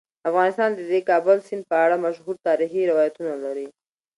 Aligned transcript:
افغانستان 0.29 0.69
د 0.75 0.79
د 0.91 0.93
کابل 1.09 1.37
سیند 1.47 1.63
په 1.69 1.75
اړه 1.85 1.95
مشهور 2.05 2.35
تاریخی 2.47 2.89
روایتونه 2.91 3.33
لري. 3.43 3.67